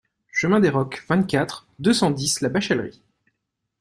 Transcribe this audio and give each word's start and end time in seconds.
Chemin 0.31 0.59
des 0.59 0.71
Rocs, 0.71 1.03
vingt-quatre, 1.07 1.67
deux 1.77 1.93
cent 1.93 2.09
dix 2.09 2.41
La 2.41 2.49
Bachellerie 2.49 3.03